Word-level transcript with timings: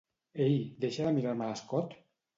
Ei, 0.45 0.55
deixa 0.85 1.05
de 1.09 1.13
mirar-me 1.19 1.51
l'escot! 1.51 1.95